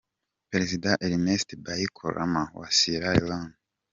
Perezida 0.51 0.89
Ernest 1.05 1.49
Bai 1.63 1.85
Koroma 1.97 2.43
wa 2.59 2.67
Sierra 2.77 3.11
Leone. 3.19 3.53